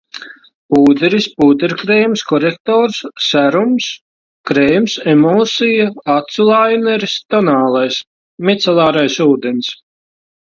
Pūderis, 0.75 1.25
pūderkrēms, 1.41 2.21
korektors, 2.29 2.95
serums, 3.25 3.89
krēms, 4.51 4.95
emulsija, 5.13 5.85
acu 6.15 6.47
laineris, 6.49 7.15
tonālais. 7.35 8.01
Micelārais 8.51 9.19
ūdens. 9.27 9.71